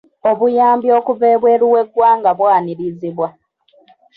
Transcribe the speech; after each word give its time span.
Obuyambi 0.29 0.87
okuva 0.99 1.25
ebweru 1.35 1.65
w'eggwanga 1.73 2.29
bwanirizibwa. 2.39 3.27